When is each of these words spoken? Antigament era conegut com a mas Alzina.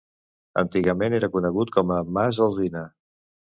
Antigament 0.61 1.17
era 1.19 1.29
conegut 1.37 1.73
com 1.77 1.95
a 1.99 2.01
mas 2.19 2.43
Alzina. 2.49 2.85